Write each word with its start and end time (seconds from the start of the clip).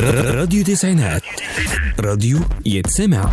راديو 0.00 0.64
تسعينات. 0.64 1.22
راديو 2.00 2.38
يتسمع. 2.66 3.30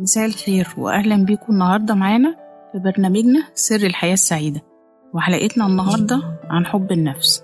مساء 0.00 0.26
الخير 0.26 0.68
وأهلا 0.78 1.24
بيكم 1.24 1.52
النهاردة 1.52 1.94
معانا 1.94 2.36
في 2.72 2.78
برنامجنا 2.78 3.48
سر 3.54 3.76
الحياة 3.76 4.12
السعيدة 4.14 4.60
وحلقتنا 5.14 5.66
النهاردة 5.66 6.38
عن 6.44 6.66
حب 6.66 6.92
النفس. 6.92 7.42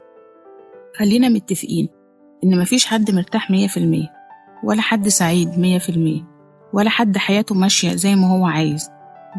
خلينا 0.99 1.29
متفقين 1.29 1.89
إن 2.45 2.61
مفيش 2.61 2.87
حد 2.87 3.11
مرتاح 3.11 3.51
مية 3.51 3.69
في 3.69 3.77
المية. 3.77 4.22
ولا 4.65 4.81
حد 4.81 5.09
سعيد 5.09 5.59
مية 5.59 5.79
في 5.79 5.89
المية. 5.89 6.23
ولا 6.73 6.91
حد 6.91 7.17
حياته 7.19 7.55
ماشية 7.55 7.95
زي 7.95 8.15
ما 8.15 8.31
هو 8.31 8.47
عايز. 8.47 8.91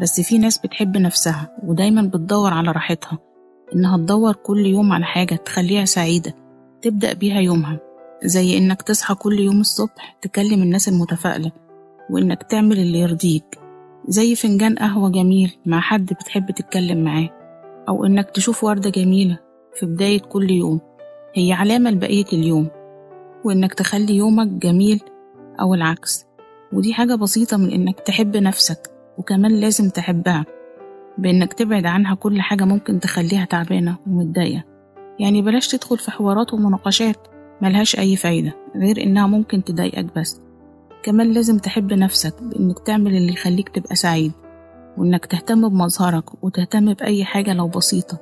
بس 0.02 0.20
في 0.20 0.38
ناس 0.38 0.58
بتحب 0.58 0.96
نفسها 0.96 1.56
ودايما 1.62 2.02
بتدور 2.02 2.52
على 2.52 2.72
راحتها. 2.72 3.18
إنها 3.74 3.96
تدور 3.96 4.32
كل 4.32 4.66
يوم 4.66 4.92
على 4.92 5.04
حاجة 5.04 5.34
تخليها 5.34 5.84
سعيدة 5.84 6.34
تبدأ 6.82 7.12
بيها 7.12 7.40
يومها. 7.40 7.80
زي 8.24 8.58
إنك 8.58 8.82
تصحى 8.82 9.14
كل 9.14 9.40
يوم 9.40 9.60
الصبح 9.60 10.16
تكلم 10.22 10.62
الناس 10.62 10.88
المتفائلة 10.88 11.52
وإنك 12.10 12.42
تعمل 12.42 12.78
اللي 12.78 12.98
يرضيك. 12.98 13.58
زي 14.08 14.34
فنجان 14.34 14.74
قهوة 14.74 15.10
جميل 15.10 15.56
مع 15.66 15.80
حد 15.80 16.06
بتحب 16.06 16.50
تتكلم 16.50 17.04
معاه. 17.04 17.30
أو 17.88 18.04
إنك 18.04 18.30
تشوف 18.30 18.64
وردة 18.64 18.90
جميلة 18.90 19.38
في 19.74 19.86
بداية 19.86 20.20
كل 20.20 20.50
يوم. 20.50 20.80
هي 21.34 21.52
علامة 21.52 21.90
لبقية 21.90 22.26
اليوم. 22.32 22.68
وإنك 23.44 23.74
تخلي 23.74 24.16
يومك 24.16 24.46
جميل 24.48 25.00
أو 25.60 25.74
العكس. 25.74 26.26
ودي 26.72 26.94
حاجة 26.94 27.14
بسيطة 27.14 27.56
من 27.56 27.70
إنك 27.70 28.00
تحب 28.00 28.36
نفسك 28.36 28.90
وكمان 29.18 29.52
لازم 29.60 29.90
تحبها. 29.90 30.44
بإنك 31.18 31.52
تبعد 31.52 31.86
عنها 31.86 32.14
كل 32.14 32.40
حاجة 32.40 32.64
ممكن 32.64 33.00
تخليها 33.00 33.44
تعبانة 33.44 33.96
ومتضايقة. 34.06 34.64
يعني 35.18 35.42
بلاش 35.42 35.68
تدخل 35.68 35.98
في 35.98 36.10
حوارات 36.10 36.54
ومناقشات 36.54 37.16
ملهاش 37.62 37.98
أي 37.98 38.16
فايدة 38.16 38.52
غير 38.76 39.02
إنها 39.02 39.26
ممكن 39.26 39.64
تضايقك 39.64 40.18
بس. 40.18 40.40
كمان 41.02 41.32
لازم 41.32 41.58
تحب 41.58 41.92
نفسك 41.92 42.42
بإنك 42.42 42.78
تعمل 42.78 43.16
اللي 43.16 43.32
يخليك 43.32 43.68
تبقى 43.68 43.94
سعيد 43.94 44.32
وإنك 44.98 45.26
تهتم 45.26 45.68
بمظهرك 45.68 46.44
وتهتم 46.44 46.94
بأي 46.94 47.24
حاجة 47.24 47.54
لو 47.54 47.68
بسيطة 47.68 48.18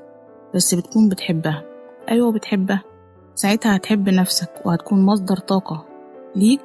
بس 0.55 0.75
بتكون 0.75 1.09
بتحبها. 1.09 1.65
أيوة 2.09 2.33
بتحبها. 2.33 2.83
ساعتها 3.35 3.77
هتحب 3.77 4.09
نفسك 4.09 4.51
وهتكون 4.65 5.03
مصدر 5.03 5.37
طاقة 5.37 5.87
ليك 6.37 6.61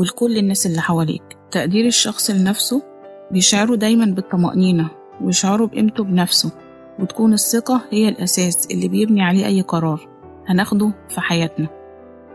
ولكل 0.00 0.38
الناس 0.38 0.66
اللي 0.66 0.80
حواليك. 0.80 1.22
تقدير 1.50 1.86
الشخص 1.86 2.30
لنفسه 2.30 2.82
بيشعره 3.30 3.74
دايما 3.74 4.04
بالطمأنينة 4.04 4.90
ويشعره 5.22 5.66
بقيمته 5.66 6.04
بنفسه 6.04 6.50
وتكون 6.98 7.32
الثقة 7.32 7.80
هي 7.90 8.08
الأساس 8.08 8.66
اللي 8.70 8.88
بيبني 8.88 9.22
عليه 9.22 9.46
أي 9.46 9.60
قرار 9.60 10.08
هناخده 10.46 10.92
في 11.08 11.20
حياتنا. 11.20 11.68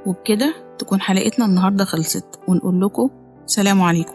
وبكده 0.06 0.54
تكون 0.80 1.02
حلقتنا 1.02 1.46
النهاردة 1.46 1.86
خلصت. 1.86 2.40
ونقول 2.48 2.82
لكم 2.82 3.10
سلام 3.46 3.82
عليكم. 3.82 4.14